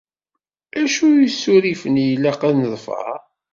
Acu 0.81 1.05
n 1.15 1.17
isurifen 1.27 1.95
i 2.03 2.05
ilaq 2.13 2.41
ad 2.47 2.53
neḍfer? 2.57 3.17